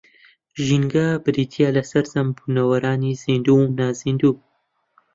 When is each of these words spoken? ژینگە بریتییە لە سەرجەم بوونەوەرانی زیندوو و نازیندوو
ژینگە 0.65 1.07
بریتییە 1.23 1.69
لە 1.75 1.83
سەرجەم 1.91 2.27
بوونەوەرانی 2.37 3.19
زیندوو 3.23 3.59
و 3.67 3.73
نازیندوو 3.79 4.33